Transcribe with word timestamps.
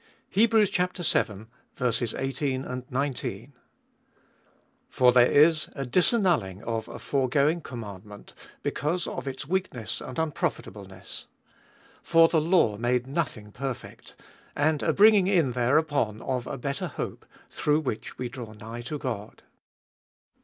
VII.— 0.31 0.49
18 0.51 1.47
For 4.89 5.11
there 5.11 5.31
is 5.31 5.69
a 5.75 5.85
disannul 5.85 6.39
ling 6.39 6.63
of 6.63 6.87
a 6.87 6.97
foregoing 6.97 7.61
commandment 7.61 8.33
because 8.63 9.05
of 9.05 9.27
its 9.27 9.45
weakness 9.45 10.01
and 10.01 10.17
unprofitableness 10.17 11.27
19. 11.99 11.99
(For 12.01 12.27
the 12.29 12.41
law 12.41 12.77
made 12.77 13.05
nothing 13.05 13.51
perfect), 13.51 14.15
and 14.55 14.81
a 14.81 14.91
bringing 14.91 15.27
in 15.27 15.51
thereupon 15.51 16.19
of 16.23 16.47
a 16.47 16.57
better 16.57 16.87
hope, 16.87 17.23
through 17.51 17.81
which 17.81 18.17
we 18.17 18.27
draw 18.27 18.53
nigh 18.53 18.81
to 18.81 18.97
God. 18.97 19.43